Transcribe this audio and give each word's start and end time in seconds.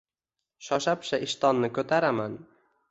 Shosha-pisha 0.69 1.21
ishtonni 1.29 1.73
ko‘taraman. 1.79 2.39